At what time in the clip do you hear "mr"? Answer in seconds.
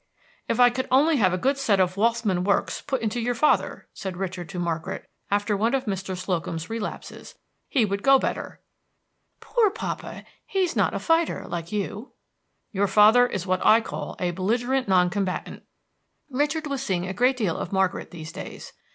5.85-6.17, 18.71-18.79